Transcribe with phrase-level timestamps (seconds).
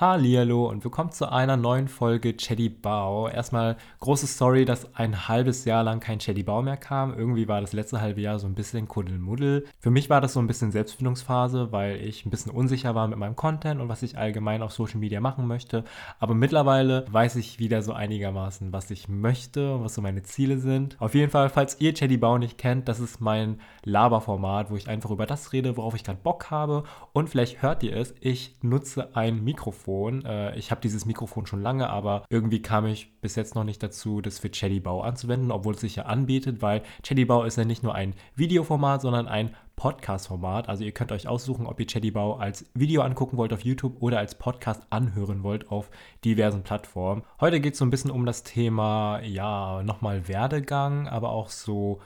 [0.00, 3.28] Hallihallo und willkommen zu einer neuen Folge Chatty Bao.
[3.28, 7.12] Erstmal große Story, dass ein halbes Jahr lang kein Chatty Bao mehr kam.
[7.12, 9.66] Irgendwie war das letzte halbe Jahr so ein bisschen Kuddelmuddel.
[9.78, 13.18] Für mich war das so ein bisschen Selbstfindungsphase, weil ich ein bisschen unsicher war mit
[13.18, 15.84] meinem Content und was ich allgemein auf Social Media machen möchte.
[16.18, 20.60] Aber mittlerweile weiß ich wieder so einigermaßen, was ich möchte und was so meine Ziele
[20.60, 20.98] sind.
[20.98, 24.88] Auf jeden Fall, falls ihr Chatty Bao nicht kennt, das ist mein Laberformat, wo ich
[24.88, 26.84] einfach über das rede, worauf ich gerade Bock habe.
[27.12, 30.24] Und vielleicht hört ihr es, ich nutze ein Mikrofon Mikrofon.
[30.24, 33.82] Äh, ich habe dieses Mikrofon schon lange, aber irgendwie kam ich bis jetzt noch nicht
[33.82, 37.82] dazu, das für Chattybau anzuwenden, obwohl es sich ja anbietet, weil Chattybau ist ja nicht
[37.82, 40.68] nur ein Videoformat, sondern ein Podcast-Format.
[40.68, 44.18] Also ihr könnt euch aussuchen, ob ihr Chattybau als Video angucken wollt auf YouTube oder
[44.18, 45.90] als Podcast anhören wollt auf
[46.24, 47.22] diversen Plattformen.
[47.40, 52.00] Heute geht es so ein bisschen um das Thema, ja, nochmal Werdegang, aber auch so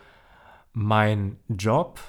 [0.72, 2.00] mein Job,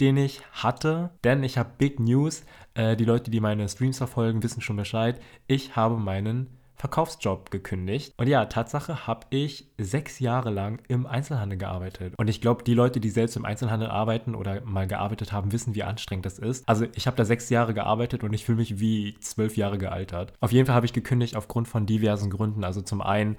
[0.00, 2.44] den ich hatte, denn ich habe Big News.
[2.74, 5.20] Äh, die Leute, die meine Streams verfolgen, wissen schon Bescheid.
[5.46, 8.12] Ich habe meinen Verkaufsjob gekündigt.
[8.16, 12.14] Und ja, Tatsache habe ich sechs Jahre lang im Einzelhandel gearbeitet.
[12.18, 15.74] Und ich glaube, die Leute, die selbst im Einzelhandel arbeiten oder mal gearbeitet haben, wissen,
[15.74, 16.68] wie anstrengend das ist.
[16.68, 20.32] Also ich habe da sechs Jahre gearbeitet und ich fühle mich wie zwölf Jahre gealtert.
[20.40, 22.64] Auf jeden Fall habe ich gekündigt aufgrund von diversen Gründen.
[22.64, 23.36] Also zum einen,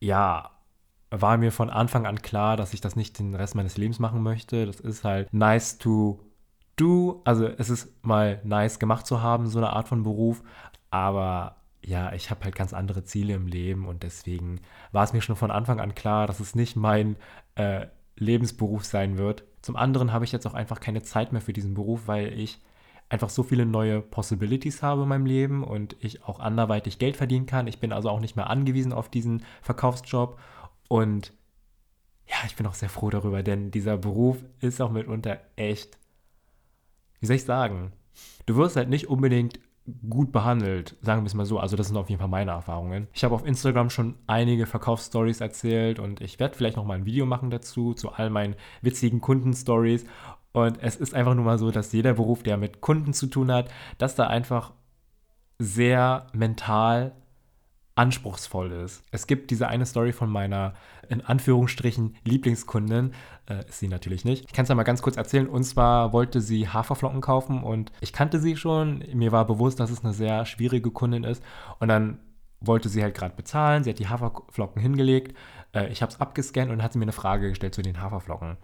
[0.00, 0.50] ja,
[1.10, 4.22] war mir von Anfang an klar, dass ich das nicht den Rest meines Lebens machen
[4.22, 4.64] möchte.
[4.64, 6.20] Das ist halt nice to
[6.76, 7.22] do.
[7.24, 10.42] Also es ist mal nice gemacht zu haben, so eine Art von Beruf.
[10.90, 14.60] Aber ja, ich habe halt ganz andere Ziele im Leben und deswegen
[14.92, 17.16] war es mir schon von Anfang an klar, dass es nicht mein
[17.54, 19.44] äh, Lebensberuf sein wird.
[19.62, 22.60] Zum anderen habe ich jetzt auch einfach keine Zeit mehr für diesen Beruf, weil ich
[23.08, 27.46] einfach so viele neue Possibilities habe in meinem Leben und ich auch anderweitig Geld verdienen
[27.46, 27.66] kann.
[27.66, 30.38] Ich bin also auch nicht mehr angewiesen auf diesen Verkaufsjob
[30.88, 31.32] und
[32.26, 35.98] ja, ich bin auch sehr froh darüber, denn dieser Beruf ist auch mitunter echt,
[37.20, 37.92] wie soll ich sagen,
[38.46, 39.60] du wirst halt nicht unbedingt
[40.08, 41.58] gut behandelt, sagen wir es mal so.
[41.58, 43.08] Also das sind auf jeden Fall meine Erfahrungen.
[43.12, 47.06] Ich habe auf Instagram schon einige Verkaufsstories erzählt und ich werde vielleicht noch mal ein
[47.06, 50.04] Video machen dazu, zu all meinen witzigen Kundenstories.
[50.52, 53.52] Und es ist einfach nur mal so, dass jeder Beruf, der mit Kunden zu tun
[53.52, 54.72] hat, dass da einfach
[55.58, 57.12] sehr mental
[57.94, 59.02] anspruchsvoll ist.
[59.10, 60.74] Es gibt diese eine Story von meiner,
[61.08, 63.12] in Anführungsstrichen, Lieblingskundin.
[63.46, 64.44] Äh, ist sie natürlich nicht.
[64.46, 65.48] Ich kann es ja mal ganz kurz erzählen.
[65.48, 69.04] Und zwar wollte sie Haferflocken kaufen und ich kannte sie schon.
[69.12, 71.42] Mir war bewusst, dass es eine sehr schwierige Kundin ist.
[71.78, 72.18] Und dann
[72.60, 73.84] wollte sie halt gerade bezahlen.
[73.84, 75.36] Sie hat die Haferflocken hingelegt.
[75.72, 78.56] Äh, ich habe es abgescannt und hat sie mir eine Frage gestellt zu den Haferflocken.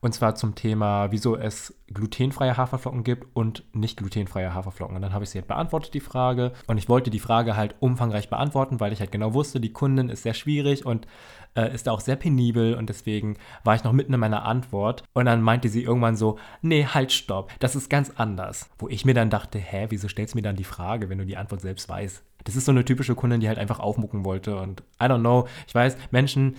[0.00, 4.96] Und zwar zum Thema, wieso es glutenfreie Haferflocken gibt und nicht glutenfreie Haferflocken.
[4.96, 6.52] Und dann habe ich sie halt beantwortet, die Frage.
[6.66, 10.08] Und ich wollte die Frage halt umfangreich beantworten, weil ich halt genau wusste, die Kundin
[10.08, 11.06] ist sehr schwierig und
[11.54, 12.74] äh, ist auch sehr penibel.
[12.74, 15.04] Und deswegen war ich noch mitten in meiner Antwort.
[15.12, 18.70] Und dann meinte sie irgendwann so, nee, halt, stopp, das ist ganz anders.
[18.78, 21.26] Wo ich mir dann dachte, hä, wieso stellst du mir dann die Frage, wenn du
[21.26, 22.24] die Antwort selbst weißt?
[22.44, 24.56] Das ist so eine typische Kundin, die halt einfach aufmucken wollte.
[24.56, 25.46] Und I don't know.
[25.66, 26.56] Ich weiß, Menschen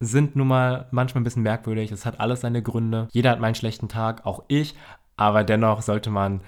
[0.00, 1.92] sind nun mal manchmal ein bisschen merkwürdig.
[1.92, 3.08] Es hat alles seine Gründe.
[3.12, 4.74] Jeder hat mal einen schlechten Tag, auch ich.
[5.16, 6.40] Aber dennoch sollte man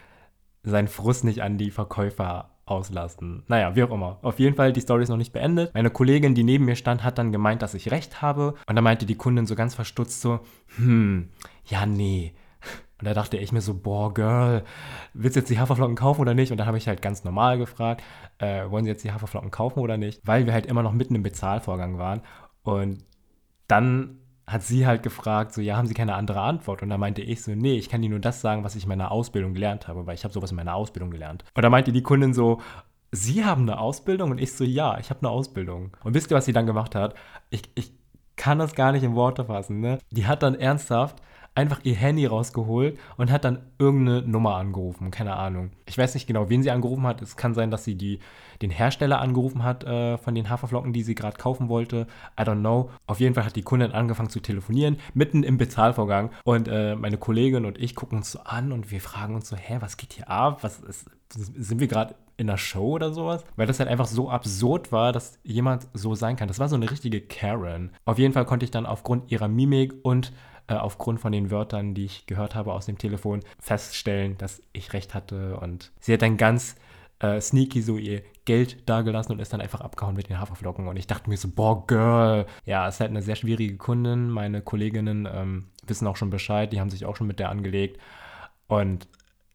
[0.62, 3.42] seinen Frust nicht an die Verkäufer auslassen.
[3.48, 4.18] Naja, wie auch immer.
[4.22, 5.74] Auf jeden Fall, die Story ist noch nicht beendet.
[5.74, 8.54] Meine Kollegin, die neben mir stand, hat dann gemeint, dass ich recht habe.
[8.66, 10.40] Und dann meinte die Kundin so ganz verstutzt so,
[10.76, 11.28] hm,
[11.66, 12.32] ja, nee.
[13.02, 14.62] Und da dachte ich mir so, boah, Girl,
[15.12, 16.52] willst du jetzt die Haferflocken kaufen oder nicht?
[16.52, 18.00] Und dann habe ich halt ganz normal gefragt,
[18.38, 20.20] äh, wollen Sie jetzt die Haferflocken kaufen oder nicht?
[20.24, 22.22] Weil wir halt immer noch mitten im Bezahlvorgang waren.
[22.62, 23.04] Und
[23.66, 26.80] dann hat sie halt gefragt, so, ja, haben Sie keine andere Antwort?
[26.80, 28.88] Und da meinte ich so, nee, ich kann Ihnen nur das sagen, was ich in
[28.88, 31.44] meiner Ausbildung gelernt habe, weil ich habe sowas in meiner Ausbildung gelernt.
[31.54, 32.60] Und da meinte die Kundin so,
[33.10, 34.30] Sie haben eine Ausbildung?
[34.30, 35.96] Und ich so, ja, ich habe eine Ausbildung.
[36.04, 37.14] Und wisst ihr, was sie dann gemacht hat?
[37.50, 37.92] Ich, ich
[38.36, 39.98] kann das gar nicht in Worte fassen, ne?
[40.10, 41.20] Die hat dann ernsthaft
[41.54, 45.70] einfach ihr Handy rausgeholt und hat dann irgendeine Nummer angerufen, keine Ahnung.
[45.86, 47.20] Ich weiß nicht genau, wen sie angerufen hat.
[47.20, 48.20] Es kann sein, dass sie die,
[48.62, 52.06] den Hersteller angerufen hat äh, von den Haferflocken, die sie gerade kaufen wollte.
[52.40, 52.90] I don't know.
[53.06, 56.30] Auf jeden Fall hat die Kundin angefangen zu telefonieren, mitten im Bezahlvorgang.
[56.44, 59.56] Und äh, meine Kollegin und ich gucken uns so an und wir fragen uns so,
[59.56, 60.62] hä, was geht hier ab?
[60.62, 64.30] Was ist, sind wir gerade in einer Show oder sowas, weil das halt einfach so
[64.30, 66.48] absurd war, dass jemand so sein kann.
[66.48, 67.90] Das war so eine richtige Karen.
[68.04, 70.32] Auf jeden Fall konnte ich dann aufgrund ihrer Mimik und
[70.68, 74.92] äh, aufgrund von den Wörtern, die ich gehört habe aus dem Telefon, feststellen, dass ich
[74.92, 75.56] recht hatte.
[75.58, 76.76] Und sie hat dann ganz
[77.20, 80.88] äh, sneaky so ihr Geld dagelassen und ist dann einfach abgehauen mit den Haferflocken.
[80.88, 82.46] Und ich dachte mir so, boah, Girl.
[82.64, 84.28] Ja, ist halt eine sehr schwierige Kundin.
[84.28, 88.00] Meine Kolleginnen ähm, wissen auch schon Bescheid, die haben sich auch schon mit der angelegt.
[88.66, 89.08] Und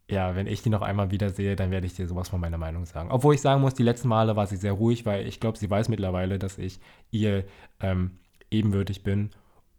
[0.09, 2.85] ja, wenn ich die noch einmal wiedersehe, dann werde ich dir sowas von meiner Meinung
[2.85, 3.11] sagen.
[3.11, 5.69] Obwohl ich sagen muss, die letzten Male war sie sehr ruhig, weil ich glaube, sie
[5.69, 6.79] weiß mittlerweile, dass ich
[7.11, 7.43] ihr
[7.81, 8.19] ähm,
[8.49, 9.31] ebenwürdig bin.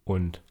[0.03, 0.43] Und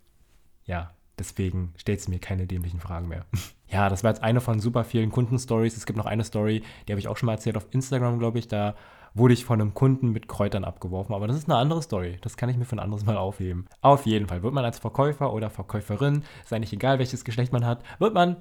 [0.69, 3.27] ja, Deswegen stellt sie mir keine dämlichen Fragen mehr.
[3.69, 5.77] ja, das war jetzt eine von super vielen Kundenstories.
[5.77, 8.39] Es gibt noch eine Story, die habe ich auch schon mal erzählt auf Instagram, glaube
[8.39, 8.49] ich.
[8.49, 8.75] Da
[9.15, 11.15] wurde ich von einem Kunden mit Kräutern abgeworfen.
[11.15, 12.19] Aber das ist eine andere Story.
[12.21, 13.67] Das kann ich mir für ein anderes Mal aufheben.
[13.81, 17.67] Auf jeden Fall wird man als Verkäufer oder Verkäuferin, ist eigentlich egal, welches Geschlecht man
[17.67, 18.37] hat, wird man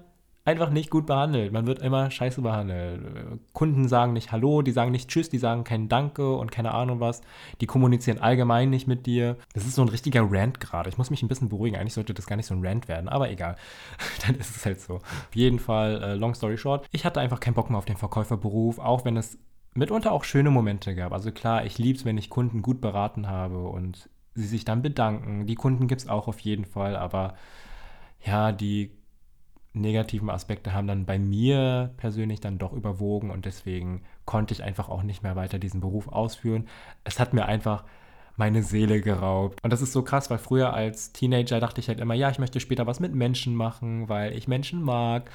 [0.48, 1.52] einfach nicht gut behandelt.
[1.52, 3.02] Man wird immer scheiße behandelt.
[3.52, 7.02] Kunden sagen nicht Hallo, die sagen nicht Tschüss, die sagen kein Danke und keine Ahnung
[7.02, 7.22] was.
[7.60, 9.36] Die kommunizieren allgemein nicht mit dir.
[9.54, 10.90] Das ist so ein richtiger Rant gerade.
[10.90, 11.76] Ich muss mich ein bisschen beruhigen.
[11.76, 13.58] Eigentlich sollte das gar nicht so ein Rant werden, aber egal.
[14.26, 14.96] Dann ist es halt so.
[14.96, 17.98] Auf jeden Fall, äh, long story short, ich hatte einfach keinen Bock mehr auf den
[17.98, 19.38] Verkäuferberuf, auch wenn es
[19.74, 21.12] mitunter auch schöne Momente gab.
[21.12, 24.82] Also klar, ich liebe es, wenn ich Kunden gut beraten habe und sie sich dann
[24.82, 25.46] bedanken.
[25.46, 27.34] Die Kunden gibt es auch auf jeden Fall, aber
[28.26, 28.97] ja, die
[29.82, 34.90] negativen Aspekte haben dann bei mir persönlich dann doch überwogen und deswegen konnte ich einfach
[34.90, 36.68] auch nicht mehr weiter diesen Beruf ausführen.
[37.04, 37.84] Es hat mir einfach
[38.38, 39.60] meine Seele geraubt.
[39.64, 42.40] Und das ist so krass, weil früher als Teenager dachte ich halt immer, ja, ich
[42.40, 45.30] möchte später was mit Menschen machen, weil ich Menschen mag.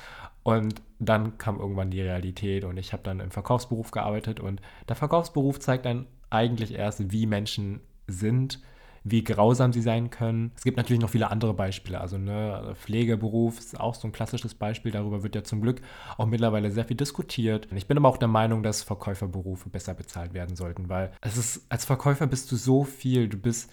[0.45, 4.97] Und dann kam irgendwann die Realität und ich habe dann im Verkaufsberuf gearbeitet und der
[4.97, 8.61] Verkaufsberuf zeigt dann eigentlich erst, wie Menschen sind
[9.05, 10.53] wie grausam sie sein können.
[10.57, 12.01] Es gibt natürlich noch viele andere Beispiele.
[12.01, 14.93] Also ne, Pflegeberuf ist auch so ein klassisches Beispiel.
[14.93, 15.81] Darüber wird ja zum Glück
[16.17, 17.69] auch mittlerweile sehr viel diskutiert.
[17.75, 21.67] Ich bin aber auch der Meinung, dass Verkäuferberufe besser bezahlt werden sollten, weil es ist,
[21.69, 23.29] als Verkäufer bist du so viel.
[23.29, 23.71] Du bist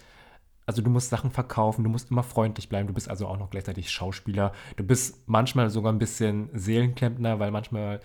[0.66, 3.50] also du musst Sachen verkaufen, du musst immer freundlich bleiben, du bist also auch noch
[3.50, 4.52] gleichzeitig Schauspieler.
[4.76, 7.98] Du bist manchmal sogar ein bisschen Seelenklempner, weil manchmal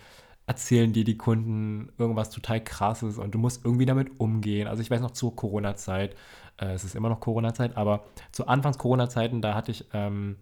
[0.46, 4.68] erzählen dir die Kunden irgendwas total krasses und du musst irgendwie damit umgehen.
[4.68, 6.14] Also ich weiß noch zur Corona-Zeit,
[6.60, 10.36] äh, es ist immer noch Corona-Zeit, aber zu Anfangs Corona-Zeiten, da hatte ich ähm,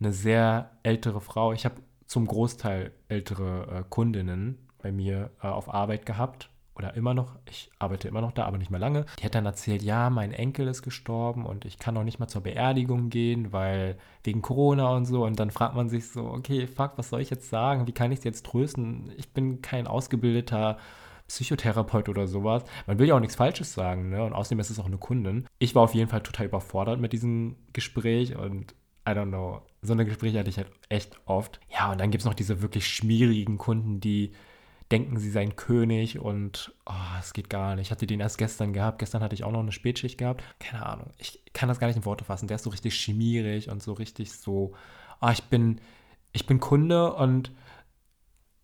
[0.00, 1.52] eine sehr ältere Frau.
[1.52, 1.76] Ich habe
[2.06, 7.70] zum Großteil ältere äh, Kundinnen bei mir äh, auf Arbeit gehabt oder immer noch, ich
[7.78, 9.04] arbeite immer noch da, aber nicht mehr lange.
[9.18, 12.28] Die hat dann erzählt, ja, mein Enkel ist gestorben und ich kann auch nicht mal
[12.28, 15.24] zur Beerdigung gehen, weil wegen Corona und so.
[15.24, 17.86] Und dann fragt man sich so, okay, fuck, was soll ich jetzt sagen?
[17.86, 19.12] Wie kann ich sie jetzt trösten?
[19.16, 20.78] Ich bin kein ausgebildeter
[21.28, 22.64] Psychotherapeut oder sowas.
[22.86, 24.24] Man will ja auch nichts Falsches sagen, ne?
[24.24, 25.46] Und außerdem ist es auch eine Kundin.
[25.58, 28.74] Ich war auf jeden Fall total überfordert mit diesem Gespräch und
[29.06, 29.62] I don't know.
[29.82, 31.60] So eine Gespräche hatte ich halt echt oft.
[31.70, 34.32] Ja, und dann gibt es noch diese wirklich schmierigen Kunden, die
[34.92, 37.86] denken, sie seien König und oh, es geht gar nicht.
[37.86, 38.98] Ich hatte den erst gestern gehabt.
[38.98, 40.44] Gestern hatte ich auch noch eine Spätschicht gehabt.
[40.60, 41.10] Keine Ahnung.
[41.18, 42.46] Ich kann das gar nicht in Worte fassen.
[42.46, 44.74] Der ist so richtig schmierig und so richtig so,
[45.20, 45.80] oh, ich bin,
[46.32, 47.52] ich bin Kunde und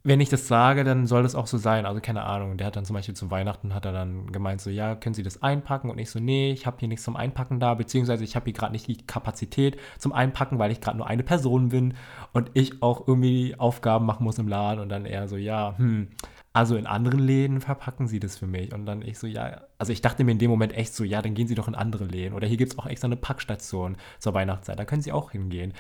[0.05, 1.85] wenn ich das sage, dann soll das auch so sein.
[1.85, 2.57] Also keine Ahnung.
[2.57, 5.25] Der hat dann zum Beispiel zu Weihnachten hat er dann gemeint so, ja, können Sie
[5.25, 5.91] das einpacken?
[5.91, 8.55] Und ich so, nee, ich habe hier nichts zum Einpacken da, beziehungsweise ich habe hier
[8.55, 11.95] gerade nicht die Kapazität zum Einpacken, weil ich gerade nur eine Person bin
[12.33, 14.81] und ich auch irgendwie Aufgaben machen muss im Laden.
[14.81, 16.09] Und dann eher so, ja, hm,
[16.53, 18.73] also in anderen Läden verpacken Sie das für mich.
[18.73, 21.23] Und dann ich so, ja, also ich dachte mir in dem Moment echt so, ja,
[21.23, 22.35] dann gehen Sie doch in andere Läden.
[22.35, 25.75] Oder hier gibt es auch extra eine Packstation zur Weihnachtszeit, da können Sie auch hingehen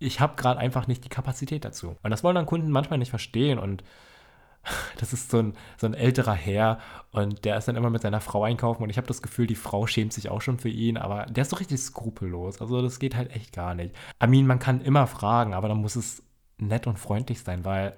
[0.00, 1.96] ich habe gerade einfach nicht die Kapazität dazu.
[2.02, 3.84] Und das wollen dann Kunden manchmal nicht verstehen und
[4.98, 6.80] das ist so ein, so ein älterer Herr
[7.12, 9.54] und der ist dann immer mit seiner Frau einkaufen und ich habe das Gefühl, die
[9.54, 12.60] Frau schämt sich auch schon für ihn, aber der ist so richtig skrupellos.
[12.60, 13.94] Also das geht halt echt gar nicht.
[14.18, 16.22] Amin, man kann immer fragen, aber dann muss es
[16.58, 17.94] nett und freundlich sein, weil,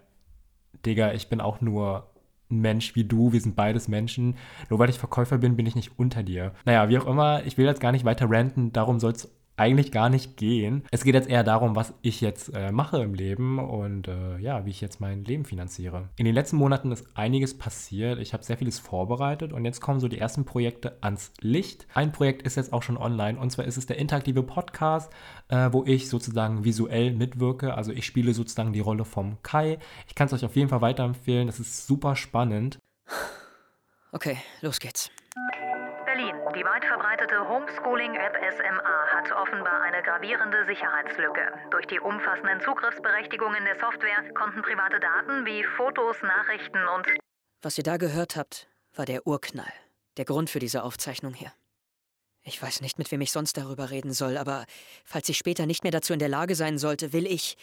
[0.84, 2.08] Digga, ich bin auch nur
[2.50, 4.36] ein Mensch wie du, wir sind beides Menschen.
[4.68, 6.52] Nur weil ich Verkäufer bin, bin ich nicht unter dir.
[6.64, 9.92] Naja, wie auch immer, ich will jetzt gar nicht weiter ranten, darum soll es eigentlich
[9.92, 10.84] gar nicht gehen.
[10.90, 14.64] Es geht jetzt eher darum, was ich jetzt äh, mache im Leben und äh, ja,
[14.64, 16.08] wie ich jetzt mein Leben finanziere.
[16.16, 18.18] In den letzten Monaten ist einiges passiert.
[18.18, 21.86] Ich habe sehr vieles vorbereitet und jetzt kommen so die ersten Projekte ans Licht.
[21.94, 25.12] Ein Projekt ist jetzt auch schon online und zwar ist es der interaktive Podcast,
[25.48, 27.74] äh, wo ich sozusagen visuell mitwirke.
[27.74, 29.78] Also ich spiele sozusagen die Rolle vom Kai.
[30.08, 31.46] Ich kann es euch auf jeden Fall weiterempfehlen.
[31.46, 32.78] Das ist super spannend.
[34.12, 35.10] Okay, los geht's.
[36.54, 41.50] Die weit verbreitete Homeschooling-App SMA hat offenbar eine gravierende Sicherheitslücke.
[41.70, 47.06] Durch die umfassenden Zugriffsberechtigungen der Software konnten private Daten wie Fotos, Nachrichten und...
[47.62, 49.72] Was ihr da gehört habt, war der Urknall.
[50.18, 51.52] Der Grund für diese Aufzeichnung hier.
[52.42, 54.66] Ich weiß nicht, mit wem ich sonst darüber reden soll, aber
[55.06, 57.56] falls ich später nicht mehr dazu in der Lage sein sollte, will ich,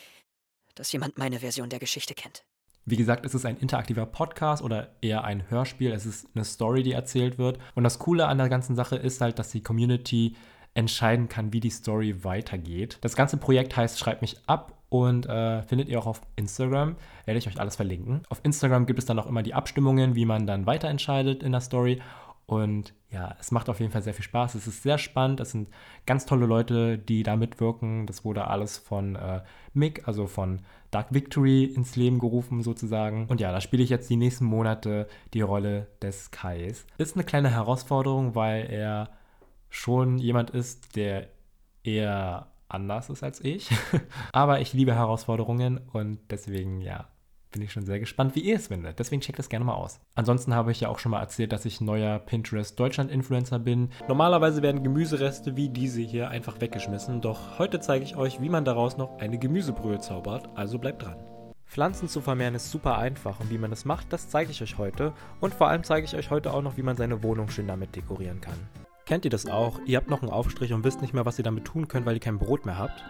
[0.74, 2.43] dass jemand meine Version der Geschichte kennt.
[2.86, 5.91] Wie gesagt, es ist ein interaktiver Podcast oder eher ein Hörspiel.
[5.91, 7.59] Es ist eine Story, die erzählt wird.
[7.75, 10.36] Und das Coole an der ganzen Sache ist halt, dass die Community
[10.74, 12.98] entscheiden kann, wie die Story weitergeht.
[13.01, 16.95] Das ganze Projekt heißt Schreibt mich ab und äh, findet ihr auch auf Instagram.
[17.25, 18.24] Werde ich euch alles verlinken.
[18.29, 21.62] Auf Instagram gibt es dann auch immer die Abstimmungen, wie man dann weiterentscheidet in der
[21.62, 22.01] Story.
[22.50, 24.56] Und ja, es macht auf jeden Fall sehr viel Spaß.
[24.56, 25.39] Es ist sehr spannend.
[25.39, 25.70] Es sind
[26.08, 28.08] ganz tolle Leute, die da mitwirken.
[28.08, 29.41] Das wurde alles von äh,
[29.74, 33.27] Mick, also von Dark Victory, ins Leben gerufen sozusagen.
[33.27, 36.88] Und ja, da spiele ich jetzt die nächsten Monate die Rolle des Kais.
[36.98, 39.12] Ist eine kleine Herausforderung, weil er
[39.70, 41.27] schon jemand ist, der
[41.84, 43.70] eher anders ist als ich.
[44.32, 47.10] Aber ich liebe Herausforderungen und deswegen, ja,
[47.51, 49.00] bin ich schon sehr gespannt, wie ihr es findet.
[49.00, 50.00] Deswegen checkt das gerne mal aus.
[50.15, 53.89] Ansonsten habe ich ja auch schon mal erzählt, dass ich neuer Pinterest Deutschland-Influencer bin.
[54.08, 58.65] Normalerweise werden Gemüsereste wie diese hier einfach weggeschmissen, doch heute zeige ich euch, wie man
[58.65, 61.18] daraus noch eine Gemüsebrühe zaubert, also bleibt dran.
[61.65, 64.79] Pflanzen zu vermehren ist super einfach und wie man das macht, das zeige ich euch
[64.79, 65.13] heute.
[65.39, 67.96] Und vor allem zeige ich euch heute auch noch, wie man seine Wohnung schön damit
[67.96, 68.58] dekorieren kann.
[69.06, 69.79] Kennt ihr das auch?
[69.86, 72.15] Ihr habt noch einen Aufstrich und wisst nicht mehr, was ihr damit tun könnt, weil
[72.15, 73.03] ihr kein Brot mehr habt?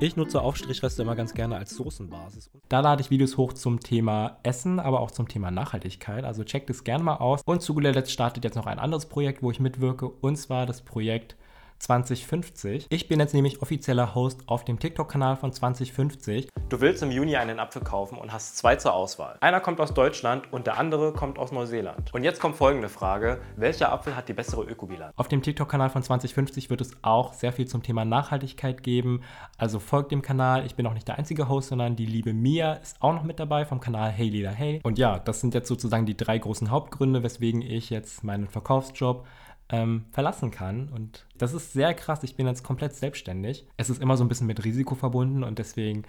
[0.00, 2.52] Ich nutze Aufstrichreste immer ganz gerne als Soßenbasis.
[2.68, 6.24] Da lade ich Videos hoch zum Thema Essen, aber auch zum Thema Nachhaltigkeit.
[6.24, 7.42] Also checkt es gerne mal aus.
[7.44, 10.08] Und zu guter Letzt startet jetzt noch ein anderes Projekt, wo ich mitwirke.
[10.08, 11.36] Und zwar das Projekt
[11.78, 12.86] 2050.
[12.90, 16.48] Ich bin jetzt nämlich offizieller Host auf dem TikTok-Kanal von 2050.
[16.68, 19.36] Du willst im Juni einen Apfel kaufen und hast zwei zur Auswahl.
[19.40, 22.12] Einer kommt aus Deutschland und der andere kommt aus Neuseeland.
[22.12, 25.12] Und jetzt kommt folgende Frage: Welcher Apfel hat die bessere Ökobilanz?
[25.16, 29.22] Auf dem TikTok-Kanal von 2050 wird es auch sehr viel zum Thema Nachhaltigkeit geben.
[29.56, 30.66] Also folgt dem Kanal.
[30.66, 33.38] Ich bin auch nicht der einzige Host, sondern die liebe Mia ist auch noch mit
[33.40, 34.80] dabei vom Kanal Hey Lila Hey.
[34.82, 39.26] Und ja, das sind jetzt sozusagen die drei großen Hauptgründe, weswegen ich jetzt meinen Verkaufsjob
[39.70, 40.88] ähm, verlassen kann.
[40.88, 42.22] Und das ist sehr krass.
[42.22, 43.66] Ich bin jetzt komplett selbstständig.
[43.76, 46.04] Es ist immer so ein bisschen mit Risiko verbunden und deswegen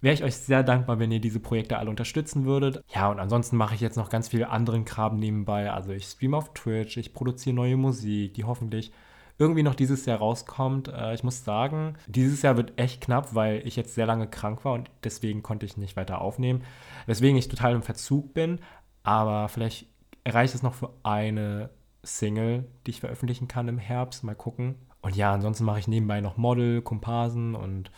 [0.00, 2.82] wäre ich euch sehr dankbar, wenn ihr diese Projekte alle unterstützen würdet.
[2.94, 5.70] Ja, und ansonsten mache ich jetzt noch ganz viel anderen Kram nebenbei.
[5.70, 8.92] Also ich streame auf Twitch, ich produziere neue Musik, die hoffentlich
[9.38, 10.88] irgendwie noch dieses Jahr rauskommt.
[10.88, 14.64] Äh, ich muss sagen, dieses Jahr wird echt knapp, weil ich jetzt sehr lange krank
[14.64, 16.62] war und deswegen konnte ich nicht weiter aufnehmen.
[17.06, 18.60] Weswegen ich total im Verzug bin.
[19.02, 19.86] Aber vielleicht
[20.26, 21.70] reicht es noch für eine
[22.04, 24.24] Single, die ich veröffentlichen kann im Herbst.
[24.24, 24.76] Mal gucken.
[25.02, 27.90] Und ja, ansonsten mache ich nebenbei noch Model, Komparsen und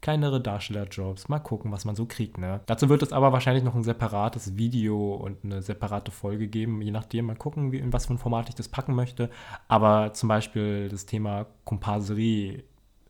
[0.00, 1.28] kleinere Darstellerjobs.
[1.28, 2.36] Mal gucken, was man so kriegt.
[2.36, 2.60] Ne?
[2.66, 6.90] Dazu wird es aber wahrscheinlich noch ein separates Video und eine separate Folge geben, je
[6.90, 7.26] nachdem.
[7.26, 9.30] Mal gucken, wie, in was für ein Format ich das packen möchte.
[9.68, 12.64] Aber zum Beispiel das Thema Komparserie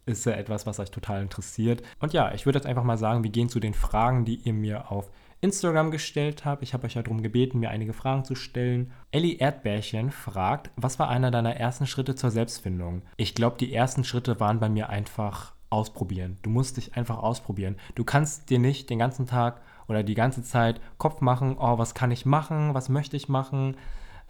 [0.04, 1.82] ist ja etwas, was euch total interessiert.
[2.00, 4.52] Und ja, ich würde jetzt einfach mal sagen, wir gehen zu den Fragen, die ihr
[4.52, 5.10] mir auf
[5.42, 6.62] Instagram gestellt habe.
[6.62, 8.92] Ich habe euch ja darum gebeten, mir einige Fragen zu stellen.
[9.10, 13.02] Ellie Erdbärchen fragt, was war einer deiner ersten Schritte zur Selbstfindung?
[13.16, 16.38] Ich glaube, die ersten Schritte waren bei mir einfach ausprobieren.
[16.42, 17.76] Du musst dich einfach ausprobieren.
[17.96, 21.94] Du kannst dir nicht den ganzen Tag oder die ganze Zeit Kopf machen, oh, was
[21.94, 23.76] kann ich machen, was möchte ich machen,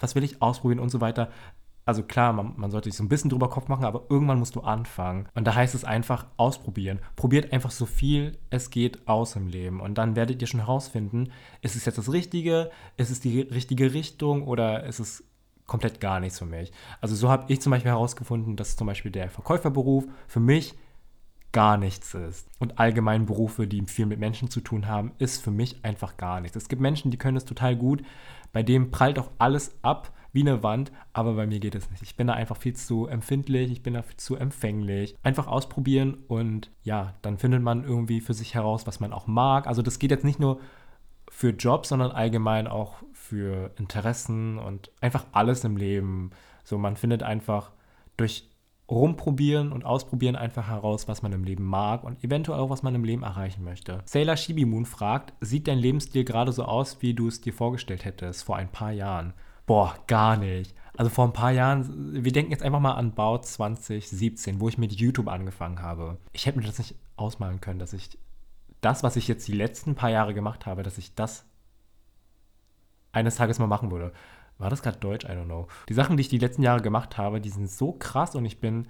[0.00, 1.28] was will ich ausprobieren und so weiter
[1.84, 4.54] also klar, man, man, sollte sich so ein bisschen drüber Kopf machen, aber irgendwann musst
[4.54, 5.28] du anfangen.
[5.34, 7.00] Und da heißt es einfach ausprobieren.
[7.16, 9.80] Probiert einfach so viel es geht aus im Leben.
[9.80, 13.92] Und dann werdet ihr schon herausfinden, ist es jetzt das Richtige, ist es die richtige
[13.92, 15.24] Richtung oder ist es
[15.66, 16.72] komplett gar nichts für mich.
[17.00, 20.74] Also so habe ich zum Beispiel herausgefunden, dass zum Beispiel der Verkäuferberuf für mich
[21.52, 22.48] gar nichts ist.
[22.58, 26.40] Und allgemein Berufe, die viel mit Menschen zu tun haben, ist für mich einfach gar
[26.40, 26.56] nichts.
[26.56, 28.02] Es gibt Menschen, die können es total gut,
[28.52, 32.02] bei dem prallt auch alles ab wie eine Wand, aber bei mir geht es nicht.
[32.02, 35.14] Ich bin da einfach viel zu empfindlich, ich bin da viel zu empfänglich.
[35.22, 39.66] Einfach ausprobieren und ja, dann findet man irgendwie für sich heraus, was man auch mag.
[39.66, 40.60] Also das geht jetzt nicht nur
[41.30, 46.30] für Jobs, sondern allgemein auch für Interessen und einfach alles im Leben.
[46.64, 47.72] So, man findet einfach
[48.16, 48.48] durch
[48.90, 52.94] rumprobieren und ausprobieren einfach heraus, was man im Leben mag und eventuell auch, was man
[52.94, 54.02] im Leben erreichen möchte.
[54.04, 58.44] Sailor Shibimoon fragt, sieht dein Lebensstil gerade so aus, wie du es dir vorgestellt hättest
[58.44, 59.32] vor ein paar Jahren?
[59.66, 60.74] Boah, gar nicht.
[60.96, 64.78] Also vor ein paar Jahren, wir denken jetzt einfach mal an Bau 2017, wo ich
[64.78, 66.18] mit YouTube angefangen habe.
[66.32, 68.18] Ich hätte mir das nicht ausmalen können, dass ich
[68.80, 71.44] das, was ich jetzt die letzten paar Jahre gemacht habe, dass ich das
[73.12, 74.12] eines Tages mal machen würde.
[74.58, 75.24] War das gerade Deutsch?
[75.24, 75.68] I don't know.
[75.88, 78.60] Die Sachen, die ich die letzten Jahre gemacht habe, die sind so krass und ich
[78.60, 78.88] bin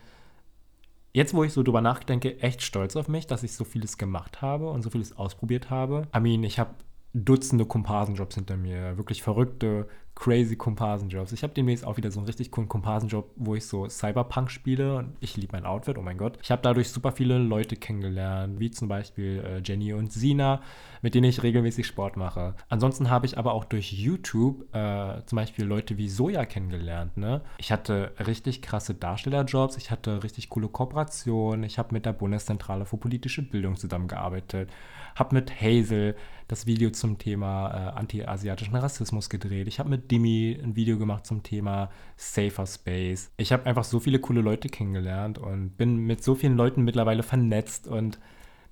[1.12, 4.42] jetzt, wo ich so drüber nachdenke, echt stolz auf mich, dass ich so vieles gemacht
[4.42, 6.08] habe und so vieles ausprobiert habe.
[6.16, 6.74] I mean, ich habe
[7.14, 11.32] Dutzende Komparsenjobs hinter mir, wirklich verrückte, crazy Komparsenjobs.
[11.32, 14.96] Ich habe demnächst auch wieder so einen richtig coolen Komparsenjob, wo ich so Cyberpunk spiele
[14.96, 16.38] und ich liebe mein Outfit, oh mein Gott.
[16.42, 20.60] Ich habe dadurch super viele Leute kennengelernt, wie zum Beispiel äh, Jenny und Sina,
[21.00, 22.54] mit denen ich regelmäßig Sport mache.
[22.68, 27.16] Ansonsten habe ich aber auch durch YouTube äh, zum Beispiel Leute wie Soja kennengelernt.
[27.16, 27.40] Ne?
[27.58, 32.84] Ich hatte richtig krasse Darstellerjobs, ich hatte richtig coole Kooperationen, ich habe mit der Bundeszentrale
[32.84, 34.70] für politische Bildung zusammengearbeitet,
[35.16, 36.14] habe mit Hazel
[36.48, 39.68] das Video zum Thema äh, anti-asiatischen Rassismus gedreht.
[39.68, 43.30] Ich habe mit Dimi ein Video gemacht zum Thema Safer Space.
[43.36, 47.22] Ich habe einfach so viele coole Leute kennengelernt und bin mit so vielen Leuten mittlerweile
[47.22, 48.18] vernetzt und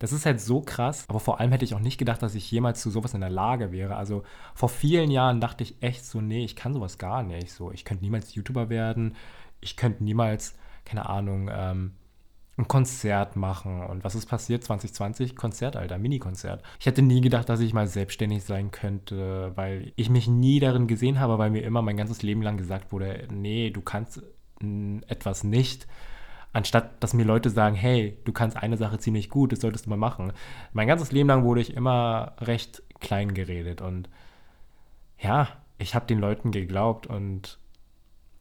[0.00, 2.50] das ist halt so krass, aber vor allem hätte ich auch nicht gedacht, dass ich
[2.50, 3.96] jemals zu sowas in der Lage wäre.
[3.96, 4.22] Also
[4.54, 7.52] vor vielen Jahren dachte ich echt so, nee, ich kann sowas gar nicht.
[7.52, 9.14] So, ich könnte niemals YouTuber werden,
[9.60, 10.56] ich könnte niemals,
[10.86, 11.92] keine Ahnung, ähm,
[12.60, 13.82] ein Konzert machen.
[13.82, 14.62] Und was ist passiert?
[14.62, 15.34] 2020?
[15.36, 16.62] Konzert, Alter, Mini-Konzert.
[16.78, 20.86] Ich hätte nie gedacht, dass ich mal selbstständig sein könnte, weil ich mich nie darin
[20.86, 24.22] gesehen habe, weil mir immer mein ganzes Leben lang gesagt wurde, nee, du kannst
[25.08, 25.86] etwas nicht.
[26.52, 29.90] Anstatt, dass mir Leute sagen, hey, du kannst eine Sache ziemlich gut, das solltest du
[29.90, 30.32] mal machen.
[30.72, 34.10] Mein ganzes Leben lang wurde ich immer recht klein geredet und
[35.18, 35.48] ja,
[35.78, 37.59] ich habe den Leuten geglaubt und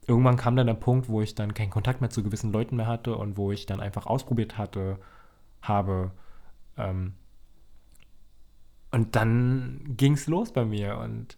[0.06, 2.86] irgendwann kam dann der Punkt, wo ich dann keinen Kontakt mehr zu gewissen Leuten mehr
[2.86, 4.98] hatte und wo ich dann einfach ausprobiert hatte,
[5.62, 6.12] habe.
[6.76, 7.14] Ähm,
[8.90, 11.36] und dann ging es los bei mir und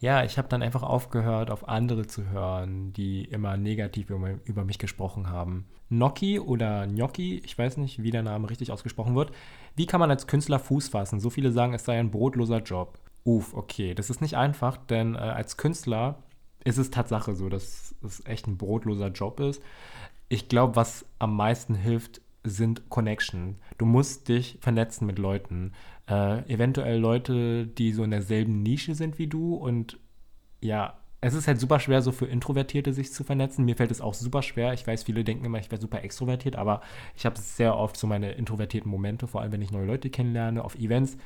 [0.00, 4.78] ja, ich habe dann einfach aufgehört, auf andere zu hören, die immer negativ über, mich
[4.78, 5.64] gesprochen haben.
[5.88, 9.32] Gnocchi oder Gnocchi, ich weiß nicht, wie der Name richtig ausgesprochen wird.
[9.76, 11.20] Wie kann man als Künstler Fuß fassen?
[11.20, 12.98] So viele sagen, es sei ein brotloser Job.
[13.24, 16.18] Uff, okay, das ist nicht einfach, denn äh, als Künstler
[16.64, 19.62] ist es Tatsache so, dass es echt ein brotloser Job ist.
[20.28, 23.56] Ich glaube, was am meisten hilft, sind Connection.
[23.78, 25.72] Du musst dich vernetzen mit Leuten.
[26.08, 29.54] Äh, eventuell Leute, die so in derselben Nische sind wie du.
[29.54, 29.98] Und
[30.60, 33.64] ja, es ist halt super schwer, so für Introvertierte sich zu vernetzen.
[33.64, 34.74] Mir fällt es auch super schwer.
[34.74, 36.82] Ich weiß, viele denken immer, ich wäre super extrovertiert, aber
[37.16, 40.62] ich habe sehr oft so meine introvertierten Momente, vor allem wenn ich neue Leute kennenlerne,
[40.62, 41.16] auf Events.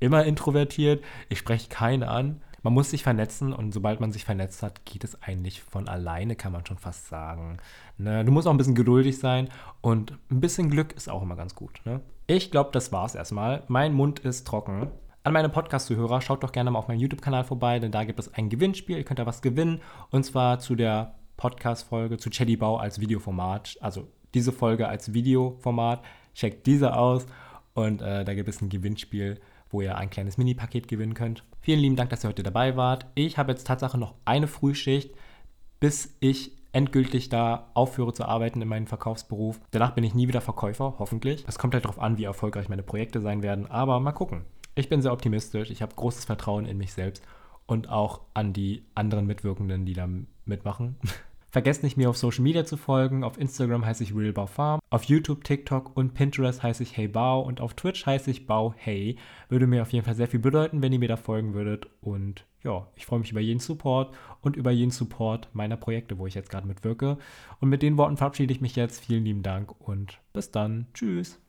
[0.00, 1.04] Immer introvertiert.
[1.28, 5.04] Ich spreche keinen an man muss sich vernetzen und sobald man sich vernetzt hat, geht
[5.04, 7.58] es eigentlich von alleine, kann man schon fast sagen.
[7.98, 8.24] Ne?
[8.24, 9.50] Du musst auch ein bisschen geduldig sein
[9.82, 11.82] und ein bisschen Glück ist auch immer ganz gut.
[11.84, 12.00] Ne?
[12.26, 13.62] Ich glaube, das war's erstmal.
[13.68, 14.88] Mein Mund ist trocken.
[15.24, 18.32] An meine Podcast-Zuhörer, schaut doch gerne mal auf meinem YouTube-Kanal vorbei, denn da gibt es
[18.32, 18.96] ein Gewinnspiel.
[18.96, 23.76] Ihr könnt da was gewinnen und zwar zu der Podcast-Folge zu Chatty Bau als Videoformat.
[23.82, 26.02] Also diese Folge als Videoformat.
[26.34, 27.26] Checkt diese aus
[27.74, 29.38] und äh, da gibt es ein Gewinnspiel
[29.74, 31.44] wo ihr ein kleines Mini-Paket gewinnen könnt.
[31.64, 33.06] Vielen lieben Dank, dass ihr heute dabei wart.
[33.14, 35.14] Ich habe jetzt Tatsache noch eine Frühschicht,
[35.80, 39.58] bis ich endgültig da aufhöre zu arbeiten in meinem Verkaufsberuf.
[39.70, 41.42] Danach bin ich nie wieder Verkäufer, hoffentlich.
[41.48, 44.44] Es kommt halt darauf an, wie erfolgreich meine Projekte sein werden, aber mal gucken.
[44.74, 47.24] Ich bin sehr optimistisch, ich habe großes Vertrauen in mich selbst
[47.64, 50.06] und auch an die anderen Mitwirkenden, die da
[50.44, 50.96] mitmachen.
[51.54, 53.22] Vergesst nicht, mir auf Social Media zu folgen.
[53.22, 54.80] Auf Instagram heiße ich RealBauFarm.
[54.90, 57.42] Auf YouTube, TikTok und Pinterest heiße ich HeyBau.
[57.42, 59.18] Und auf Twitch heiße ich BauHey.
[59.48, 61.86] Würde mir auf jeden Fall sehr viel bedeuten, wenn ihr mir da folgen würdet.
[62.00, 66.26] Und ja, ich freue mich über jeden Support und über jeden Support meiner Projekte, wo
[66.26, 67.18] ich jetzt gerade mitwirke.
[67.60, 69.04] Und mit den Worten verabschiede ich mich jetzt.
[69.04, 70.88] Vielen lieben Dank und bis dann.
[70.92, 71.43] Tschüss.